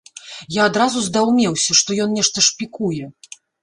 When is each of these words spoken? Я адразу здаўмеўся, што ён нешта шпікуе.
Я 0.55 0.63
адразу 0.69 1.03
здаўмеўся, 1.09 1.79
што 1.83 2.01
ён 2.09 2.19
нешта 2.19 2.49
шпікуе. 2.51 3.17